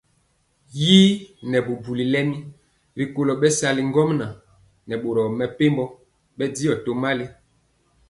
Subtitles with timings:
[0.79, 0.99] Yi
[1.49, 2.37] nɛ bubuli lemi
[2.97, 4.31] rikolo bɛsali ŋgomnaŋ
[4.87, 5.83] nɛ boro mepempɔ
[6.37, 7.25] bɛndiɔ tomali.